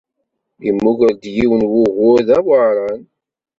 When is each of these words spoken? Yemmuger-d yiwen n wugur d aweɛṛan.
Yemmuger-d 0.65 1.23
yiwen 1.35 1.61
n 1.63 1.69
wugur 1.71 2.19
d 2.27 2.29
aweɛṛan. 2.37 3.01